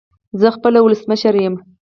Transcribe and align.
زه 0.39 0.47
خپله 0.55 0.79
ولسمشر 0.81 1.35
يم 1.45 1.55